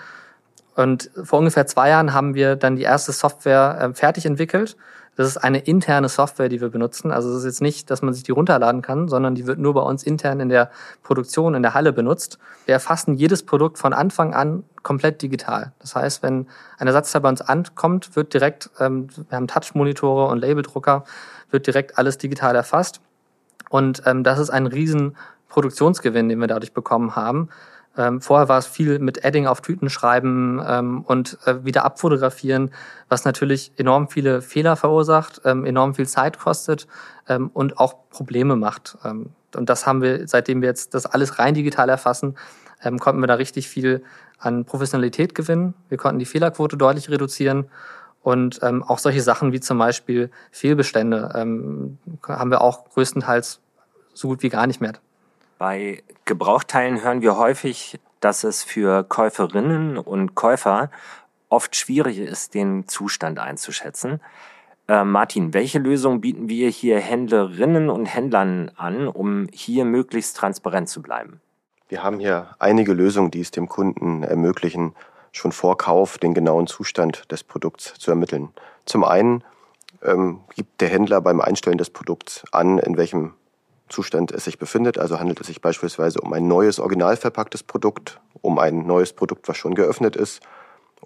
[0.74, 4.78] Und vor ungefähr zwei Jahren haben wir dann die erste Software äh, fertig entwickelt
[5.20, 7.10] das ist eine interne Software, die wir benutzen.
[7.10, 9.74] Also es ist jetzt nicht, dass man sich die runterladen kann, sondern die wird nur
[9.74, 10.70] bei uns intern in der
[11.02, 12.38] Produktion, in der Halle benutzt.
[12.64, 15.72] Wir erfassen jedes Produkt von Anfang an komplett digital.
[15.78, 16.46] Das heißt, wenn
[16.78, 21.04] ein Ersatzteil bei uns ankommt, wird direkt, ähm, wir haben Touch-Monitore und Labeldrucker,
[21.50, 23.02] wird direkt alles digital erfasst.
[23.68, 25.18] Und ähm, das ist ein riesen
[25.50, 27.50] Produktionsgewinn, den wir dadurch bekommen haben.
[27.96, 32.70] Ähm, vorher war es viel mit Adding auf Tüten schreiben ähm, und äh, wieder abfotografieren,
[33.08, 36.86] was natürlich enorm viele Fehler verursacht, ähm, enorm viel Zeit kostet
[37.28, 38.96] ähm, und auch Probleme macht.
[39.04, 42.36] Ähm, und das haben wir, seitdem wir jetzt das alles rein digital erfassen,
[42.82, 44.04] ähm, konnten wir da richtig viel
[44.38, 45.74] an Professionalität gewinnen.
[45.88, 47.66] Wir konnten die Fehlerquote deutlich reduzieren.
[48.22, 53.60] Und auch solche Sachen wie zum Beispiel Fehlbestände haben wir auch größtenteils
[54.12, 54.92] so gut wie gar nicht mehr.
[55.60, 60.90] Bei Gebrauchteilen hören wir häufig, dass es für Käuferinnen und Käufer
[61.50, 64.22] oft schwierig ist, den Zustand einzuschätzen.
[64.88, 70.88] Äh, Martin, welche Lösung bieten wir hier Händlerinnen und Händlern an, um hier möglichst transparent
[70.88, 71.42] zu bleiben?
[71.90, 74.94] Wir haben hier einige Lösungen, die es dem Kunden ermöglichen,
[75.30, 78.48] schon vor Kauf den genauen Zustand des Produkts zu ermitteln.
[78.86, 79.44] Zum einen
[80.02, 83.34] ähm, gibt der Händler beim Einstellen des Produkts an, in welchem
[83.90, 84.98] Zustand es sich befindet.
[84.98, 89.48] Also handelt es sich beispielsweise um ein neues original verpacktes Produkt, um ein neues Produkt,
[89.48, 90.40] was schon geöffnet ist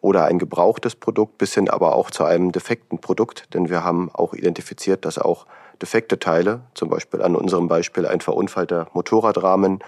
[0.00, 4.10] oder ein gebrauchtes Produkt bis hin aber auch zu einem defekten Produkt, denn wir haben
[4.12, 5.46] auch identifiziert, dass auch
[5.80, 9.78] defekte Teile, zum Beispiel an unserem Beispiel ein verunfallter Motorradrahmen,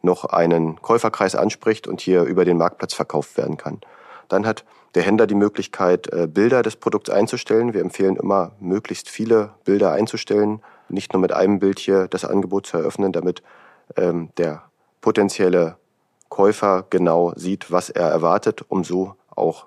[0.00, 3.80] noch einen Käuferkreis anspricht und hier über den Marktplatz verkauft werden kann.
[4.28, 7.74] Dann hat der Händler die Möglichkeit, äh, Bilder des Produkts einzustellen.
[7.74, 12.66] Wir empfehlen immer, möglichst viele Bilder einzustellen, nicht nur mit einem Bild hier das Angebot
[12.66, 13.42] zu eröffnen, damit
[13.96, 14.62] ähm, der
[15.00, 15.76] potenzielle
[16.28, 19.66] Käufer genau sieht, was er erwartet, um so auch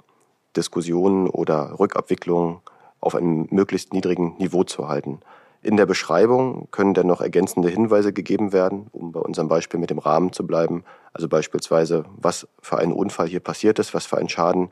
[0.56, 2.60] Diskussionen oder Rückabwicklungen
[3.00, 5.20] auf einem möglichst niedrigen Niveau zu halten.
[5.64, 9.92] In der Beschreibung können dann noch ergänzende Hinweise gegeben werden, um bei unserem Beispiel mit
[9.92, 10.84] dem Rahmen zu bleiben.
[11.14, 14.72] Also beispielsweise, was für ein Unfall hier passiert ist, was für ein Schaden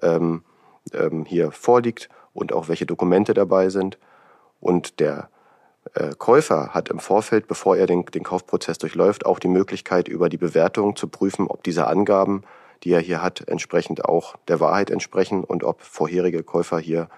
[0.00, 0.42] ähm,
[0.94, 3.98] ähm, hier vorliegt und auch welche Dokumente dabei sind.
[4.60, 5.28] Und der
[6.18, 10.36] Käufer hat im Vorfeld, bevor er den, den Kaufprozess durchläuft, auch die Möglichkeit, über die
[10.36, 12.44] Bewertung zu prüfen, ob diese Angaben
[12.82, 17.08] die er hier hat, entsprechend auch der Wahrheit entsprechen und ob vorherige Käufer hier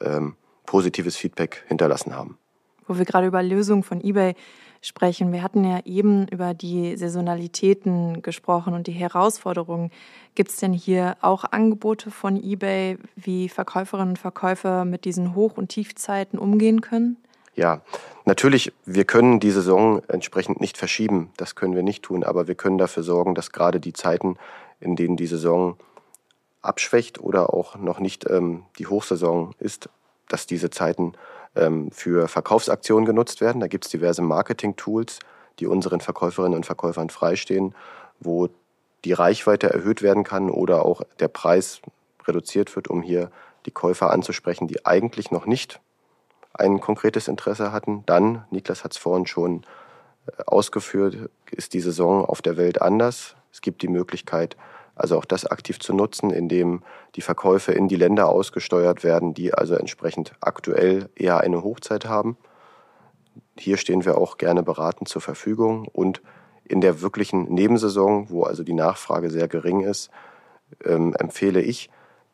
[0.00, 2.38] ähm, positives Feedback hinterlassen haben.
[2.86, 4.34] Wo wir gerade über Lösungen von eBay
[4.82, 5.32] sprechen.
[5.32, 9.90] Wir hatten ja eben über die Saisonalitäten gesprochen und die Herausforderungen.
[10.34, 15.56] Gibt es denn hier auch Angebote von eBay, wie Verkäuferinnen und Verkäufer mit diesen Hoch-
[15.56, 17.16] und Tiefzeiten umgehen können?
[17.56, 17.80] Ja,
[18.26, 21.32] natürlich, wir können die Saison entsprechend nicht verschieben.
[21.38, 24.36] Das können wir nicht tun, aber wir können dafür sorgen, dass gerade die Zeiten,
[24.78, 25.78] in denen die Saison
[26.60, 29.88] abschwächt oder auch noch nicht ähm, die Hochsaison ist,
[30.28, 31.14] dass diese Zeiten
[31.54, 33.60] ähm, für Verkaufsaktionen genutzt werden.
[33.60, 35.20] Da gibt es diverse Marketing-Tools,
[35.58, 37.74] die unseren Verkäuferinnen und Verkäufern freistehen,
[38.20, 38.48] wo
[39.06, 41.80] die Reichweite erhöht werden kann oder auch der Preis
[42.26, 43.30] reduziert wird, um hier
[43.64, 45.80] die Käufer anzusprechen, die eigentlich noch nicht
[46.58, 48.02] ein konkretes Interesse hatten.
[48.06, 49.62] Dann, Niklas hat es vorhin schon
[50.26, 53.36] äh, ausgeführt, ist die Saison auf der Welt anders.
[53.52, 54.56] Es gibt die Möglichkeit,
[54.94, 56.82] also auch das aktiv zu nutzen, indem
[57.14, 62.36] die Verkäufe in die Länder ausgesteuert werden, die also entsprechend aktuell eher eine Hochzeit haben.
[63.58, 66.22] Hier stehen wir auch gerne beratend zur Verfügung und
[66.64, 70.10] in der wirklichen Nebensaison, wo also die Nachfrage sehr gering ist,
[70.84, 71.90] ähm, empfehle ich,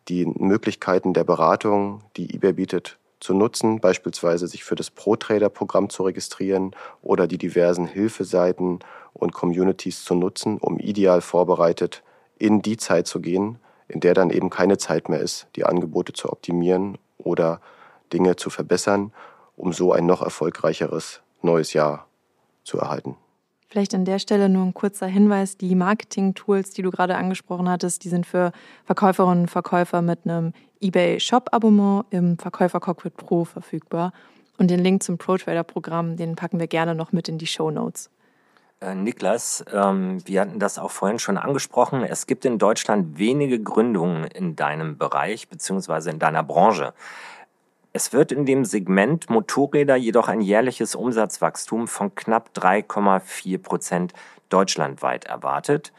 [0.09, 6.03] die Möglichkeiten der Beratung, die eBay bietet, zu nutzen, beispielsweise sich für das Pro-Trader-Programm zu
[6.03, 8.81] registrieren oder die diversen Hilfeseiten
[9.15, 12.03] und Communities zu nutzen, um ideal vorbereitet
[12.39, 13.59] in die Zeit zu gehen,
[13.89, 17.61] in der dann eben keine Zeit mehr ist, die Angebote zu optimieren oder
[18.13, 19.13] Dinge zu verbessern,
[19.57, 22.07] um so ein noch erfolgreicheres neues Jahr
[22.65, 23.17] zu erhalten.
[23.73, 25.57] Vielleicht an der Stelle nur ein kurzer Hinweis.
[25.57, 28.53] Die Marketing-Tools, die du gerade angesprochen hattest, die sind für
[28.85, 34.13] Verkäuferinnen und Verkäufer mit einem eBay Shop-Abonnement im Verkäufer Cockpit Pro verfügbar.
[34.59, 38.11] Und den Link zum Pro-Trader-Programm, den packen wir gerne noch mit in die Show Notes.
[38.83, 42.05] Äh, Niklas, ähm, wir hatten das auch vorhin schon angesprochen.
[42.05, 46.11] Es gibt in Deutschland wenige Gründungen in deinem Bereich bzw.
[46.11, 46.93] in deiner Branche.
[47.93, 54.13] Es wird in dem Segment Motorräder jedoch ein jährliches Umsatzwachstum von knapp 3,4 Prozent
[54.49, 55.93] deutschlandweit erwartet.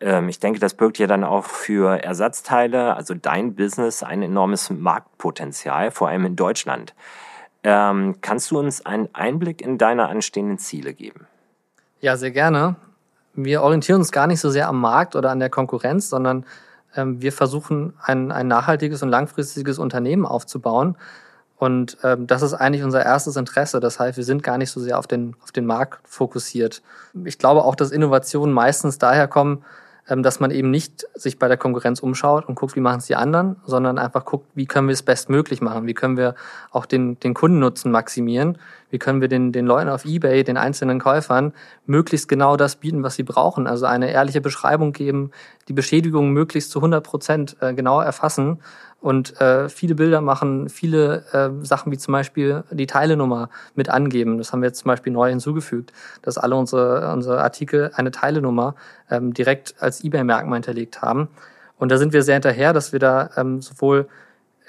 [0.00, 4.70] Ähm, ich denke, das birgt ja dann auch für Ersatzteile, also dein Business, ein enormes
[4.70, 6.94] Marktpotenzial, vor allem in Deutschland.
[7.62, 11.26] Ähm, kannst du uns einen Einblick in deine anstehenden Ziele geben?
[12.00, 12.76] Ja, sehr gerne.
[13.34, 16.46] Wir orientieren uns gar nicht so sehr am Markt oder an der Konkurrenz, sondern
[16.96, 20.96] ähm, wir versuchen, ein, ein nachhaltiges und langfristiges Unternehmen aufzubauen,
[21.64, 23.80] und ähm, das ist eigentlich unser erstes Interesse.
[23.80, 26.82] Das heißt, wir sind gar nicht so sehr auf den, auf den Markt fokussiert.
[27.24, 29.64] Ich glaube auch, dass Innovationen meistens daher kommen,
[30.06, 33.06] ähm, dass man eben nicht sich bei der Konkurrenz umschaut und guckt, wie machen es
[33.06, 36.34] die anderen, sondern einfach guckt, wie können wir es bestmöglich machen, wie können wir
[36.70, 38.58] auch den, den Kundennutzen maximieren,
[38.94, 41.52] wie können wir den, den Leuten auf Ebay, den einzelnen Käufern,
[41.84, 43.66] möglichst genau das bieten, was sie brauchen.
[43.66, 45.32] Also eine ehrliche Beschreibung geben,
[45.66, 48.60] die Beschädigung möglichst zu 100 Prozent äh, genau erfassen
[49.00, 54.38] und äh, viele Bilder machen, viele äh, Sachen wie zum Beispiel die Teilenummer mit angeben.
[54.38, 58.76] Das haben wir jetzt zum Beispiel neu hinzugefügt, dass alle unsere, unsere Artikel eine Teilenummer
[59.10, 61.26] ähm, direkt als eBay-Merkmal hinterlegt haben.
[61.78, 64.06] Und da sind wir sehr hinterher, dass wir da ähm, sowohl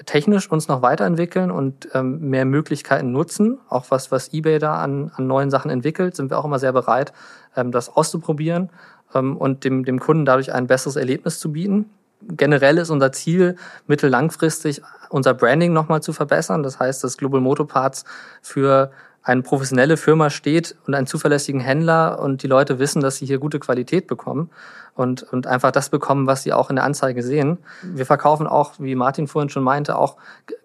[0.06, 3.60] technisch uns noch weiterentwickeln und ähm, mehr Möglichkeiten nutzen.
[3.70, 6.74] Auch was, was eBay da an, an neuen Sachen entwickelt, sind wir auch immer sehr
[6.74, 7.14] bereit,
[7.56, 8.70] ähm, das auszuprobieren
[9.14, 11.90] ähm, und dem, dem Kunden dadurch ein besseres Erlebnis zu bieten
[12.28, 13.56] generell ist unser Ziel,
[13.88, 16.64] mittellangfristig unser Branding nochmal zu verbessern.
[16.64, 18.06] Das heißt, dass Global Motoparts
[18.42, 23.26] für eine professionelle Firma steht und einen zuverlässigen Händler und die Leute wissen, dass sie
[23.26, 24.52] hier gute Qualität bekommen
[24.96, 27.58] und, und einfach das bekommen, was sie auch in der Anzeige sehen.
[27.84, 30.16] Wir verkaufen auch, wie Martin vorhin schon meinte, auch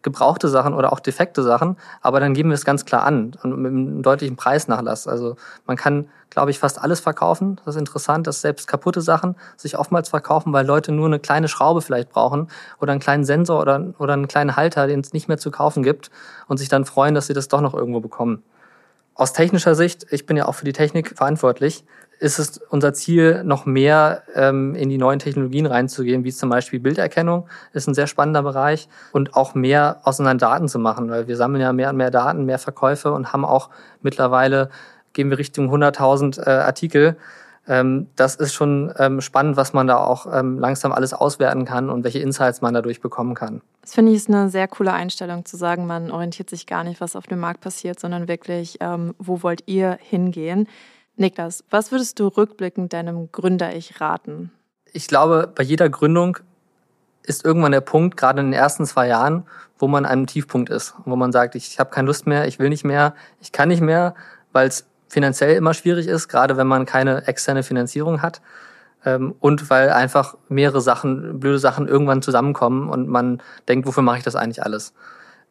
[0.03, 3.59] gebrauchte Sachen oder auch defekte Sachen, aber dann geben wir es ganz klar an und
[3.59, 5.09] mit einem deutlichen Preisnachlass.
[5.09, 7.61] Also man kann, glaube ich, fast alles verkaufen.
[7.64, 11.49] Das ist interessant, dass selbst kaputte Sachen sich oftmals verkaufen, weil Leute nur eine kleine
[11.49, 12.49] Schraube vielleicht brauchen
[12.81, 15.83] oder einen kleinen Sensor oder, oder einen kleinen Halter, den es nicht mehr zu kaufen
[15.83, 16.11] gibt
[16.47, 18.45] und sich dann freuen, dass sie das doch noch irgendwo bekommen.
[19.21, 21.85] Aus technischer Sicht, ich bin ja auch für die Technik verantwortlich,
[22.21, 26.81] ist es unser Ziel, noch mehr ähm, in die neuen Technologien reinzugehen, wie zum Beispiel
[26.81, 31.29] Bilderkennung, ist ein sehr spannender Bereich und auch mehr aus unseren Daten zu machen, weil
[31.29, 33.69] wir sammeln ja mehr und mehr Daten, mehr Verkäufe und haben auch
[34.01, 34.71] mittlerweile,
[35.13, 37.19] gehen wir Richtung 100.000 äh, Artikel.
[37.71, 41.89] Ähm, das ist schon ähm, spannend, was man da auch ähm, langsam alles auswerten kann
[41.89, 43.63] und welche Insights man dadurch bekommen kann.
[43.83, 47.01] Das finde ich ist eine sehr coole Einstellung zu sagen, man orientiert sich gar nicht,
[47.01, 50.67] was auf dem Markt passiert, sondern wirklich, ähm, wo wollt ihr hingehen?
[51.15, 54.51] Niklas, was würdest du rückblickend deinem Gründer-Ich raten?
[54.93, 56.39] Ich glaube, bei jeder Gründung
[57.23, 59.47] ist irgendwann der Punkt, gerade in den ersten zwei Jahren,
[59.79, 62.59] wo man an einem Tiefpunkt ist, wo man sagt, ich habe keine Lust mehr, ich
[62.59, 64.17] will nicht mehr, ich kann nicht mehr,
[64.51, 68.40] weil es finanziell immer schwierig ist, gerade wenn man keine externe Finanzierung hat.
[69.05, 74.18] Ähm, und weil einfach mehrere Sachen, blöde Sachen irgendwann zusammenkommen und man denkt, wofür mache
[74.18, 74.94] ich das eigentlich alles?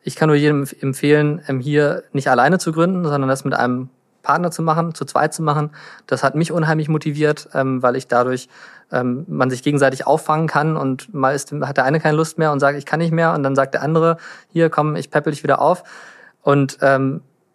[0.01, 3.89] Ich kann nur jedem empfehlen, ähm, hier nicht alleine zu gründen, sondern das mit einem
[4.21, 5.71] Partner zu machen, zu zweit zu machen.
[6.05, 8.49] Das hat mich unheimlich motiviert, ähm, weil ich dadurch
[8.91, 12.59] man sich gegenseitig auffangen kann und mal ist, hat der eine keine Lust mehr und
[12.59, 14.17] sagt, ich kann nicht mehr und dann sagt der andere,
[14.51, 15.83] hier komm, ich peppel dich wieder auf.
[16.41, 16.79] Und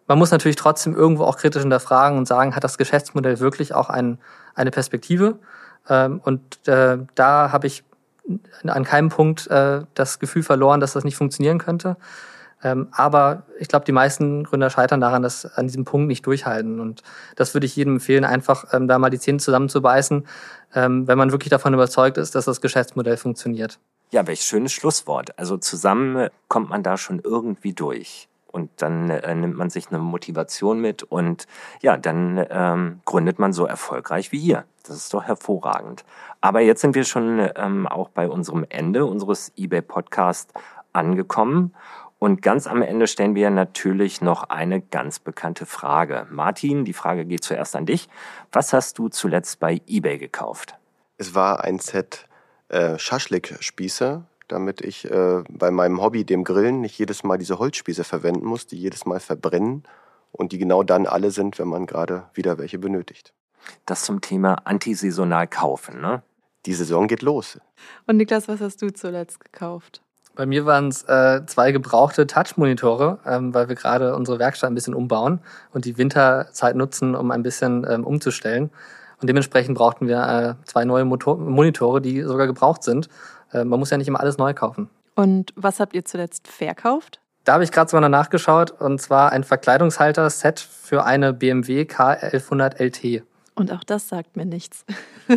[0.07, 3.89] man muss natürlich trotzdem irgendwo auch kritisch hinterfragen und sagen, hat das Geschäftsmodell wirklich auch
[3.89, 4.19] ein,
[4.53, 5.39] eine Perspektive?
[5.89, 7.83] Ähm, und äh, da habe ich
[8.63, 11.97] an keinem Punkt äh, das Gefühl verloren, dass das nicht funktionieren könnte.
[12.63, 16.79] Ähm, aber ich glaube, die meisten Gründer scheitern daran, dass an diesem Punkt nicht durchhalten.
[16.79, 17.03] Und
[17.35, 20.25] das würde ich jedem empfehlen, einfach ähm, da mal die Zähne zusammenzubeißen,
[20.73, 23.79] ähm, wenn man wirklich davon überzeugt ist, dass das Geschäftsmodell funktioniert.
[24.11, 25.37] Ja, welch schönes Schlusswort.
[25.37, 29.99] Also zusammen kommt man da schon irgendwie durch und dann äh, nimmt man sich eine
[29.99, 31.45] Motivation mit und
[31.81, 34.63] ja, dann ähm, gründet man so erfolgreich wie ihr.
[34.87, 36.05] Das ist doch hervorragend.
[36.39, 40.53] Aber jetzt sind wir schon ähm, auch bei unserem Ende unseres eBay Podcast
[40.93, 41.75] angekommen.
[42.17, 46.25] Und ganz am Ende stellen wir natürlich noch eine ganz bekannte Frage.
[46.29, 48.07] Martin, die Frage geht zuerst an dich.
[48.53, 50.75] Was hast du zuletzt bei eBay gekauft?
[51.17, 52.25] Es war ein Set
[52.69, 58.03] äh, Schaschlik-Spieße damit ich äh, bei meinem Hobby, dem Grillen, nicht jedes Mal diese Holzspieße
[58.03, 59.83] verwenden muss, die jedes Mal verbrennen
[60.31, 63.33] und die genau dann alle sind, wenn man gerade wieder welche benötigt.
[63.85, 66.21] Das zum Thema antisaisonal kaufen, ne?
[66.65, 67.59] Die Saison geht los.
[68.07, 70.01] Und Niklas, was hast du zuletzt gekauft?
[70.35, 74.75] Bei mir waren es äh, zwei gebrauchte Touch-Monitore, ähm, weil wir gerade unsere Werkstatt ein
[74.75, 75.39] bisschen umbauen
[75.73, 78.69] und die Winterzeit nutzen, um ein bisschen ähm, umzustellen.
[79.21, 83.07] Und dementsprechend brauchten wir äh, zwei neue Motor Monitore, die sogar gebraucht sind.
[83.55, 84.89] Äh, man muss ja nicht immer alles neu kaufen.
[85.15, 87.21] Und was habt ihr zuletzt verkauft?
[87.45, 93.23] Da habe ich gerade sogar nachgeschaut und zwar ein Verkleidungshalter-Set für eine BMW K1100 LT.
[93.53, 94.83] Und auch das sagt mir nichts.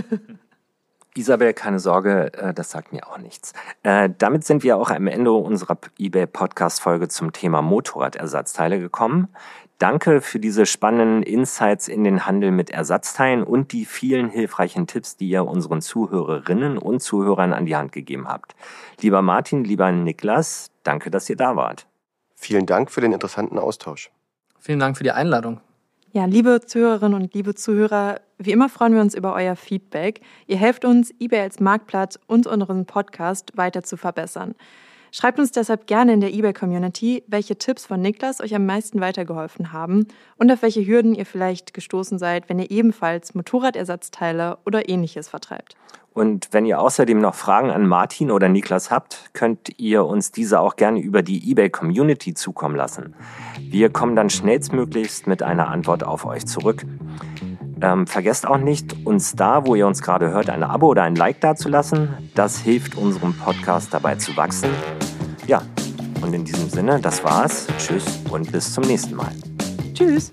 [1.15, 3.53] Isabel, keine Sorge, äh, das sagt mir auch nichts.
[3.83, 9.29] Äh, damit sind wir auch am Ende unserer eBay-Podcast-Folge zum Thema Motorradersatzteile gekommen.
[9.79, 15.17] Danke für diese spannenden Insights in den Handel mit Ersatzteilen und die vielen hilfreichen Tipps,
[15.17, 18.57] die ihr unseren Zuhörerinnen und Zuhörern an die Hand gegeben habt.
[19.01, 21.87] Lieber Martin, lieber Niklas, danke, dass ihr da wart.
[22.35, 24.11] Vielen Dank für den interessanten Austausch.
[24.59, 25.61] Vielen Dank für die Einladung.
[26.11, 30.23] Ja, liebe Zuhörerinnen und liebe Zuhörer, wie immer freuen wir uns über euer Feedback.
[30.49, 34.55] Ihr helft uns, eBay als Marktplatz und unseren Podcast weiter zu verbessern.
[35.11, 39.73] Schreibt uns deshalb gerne in der eBay-Community, welche Tipps von Niklas euch am meisten weitergeholfen
[39.73, 45.29] haben und auf welche Hürden ihr vielleicht gestoßen seid, wenn ihr ebenfalls Motorradersatzteile oder ähnliches
[45.29, 45.77] vertreibt.
[46.19, 50.59] Und wenn ihr außerdem noch Fragen an Martin oder Niklas habt, könnt ihr uns diese
[50.59, 53.15] auch gerne über die eBay-Community zukommen lassen.
[53.61, 56.85] Wir kommen dann schnellstmöglichst mit einer Antwort auf euch zurück.
[57.81, 61.15] Ähm, vergesst auch nicht, uns da, wo ihr uns gerade hört, ein Abo oder ein
[61.15, 62.31] Like dazulassen.
[62.35, 64.71] Das hilft unserem Podcast dabei zu wachsen.
[65.49, 65.63] Ja,
[66.21, 67.67] und in diesem Sinne, das war's.
[67.79, 69.33] Tschüss und bis zum nächsten Mal.
[69.95, 70.31] Tschüss.